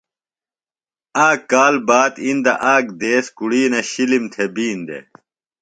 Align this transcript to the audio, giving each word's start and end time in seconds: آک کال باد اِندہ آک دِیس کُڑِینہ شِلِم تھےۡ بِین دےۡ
آک 1.27 1.39
کال 1.51 1.75
باد 1.87 2.13
اِندہ 2.25 2.53
آک 2.73 2.85
دِیس 2.99 3.25
کُڑِینہ 3.37 3.79
شِلِم 3.91 4.23
تھےۡ 4.33 4.51
بِین 4.55 4.79
دےۡ 4.87 5.03